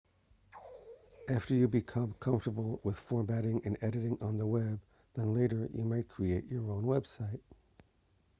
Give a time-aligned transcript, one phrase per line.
[1.29, 4.81] after you become comfortable with formatting and editing on the web
[5.13, 7.39] then later you might create your own website